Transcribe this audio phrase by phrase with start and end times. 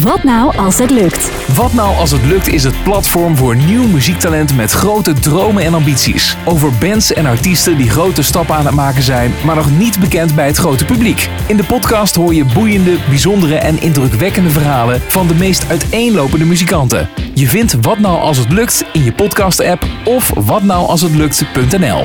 [0.00, 1.30] Wat nou als het lukt?
[1.54, 5.74] Wat nou als het lukt is het platform voor nieuw muziektalent met grote dromen en
[5.74, 6.36] ambities.
[6.44, 10.34] Over bands en artiesten die grote stappen aan het maken zijn, maar nog niet bekend
[10.34, 11.28] bij het grote publiek.
[11.46, 17.08] In de podcast hoor je boeiende, bijzondere en indrukwekkende verhalen van de meest uiteenlopende muzikanten.
[17.34, 22.04] Je vindt Wat nou als het lukt in je podcast app of watnoualshetlukt.nl.